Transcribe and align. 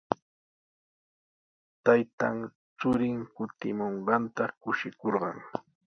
Taytan 1.85 2.37
churin 2.79 3.19
kutimunqanta 3.35 4.45
kushikurqan. 4.61 5.37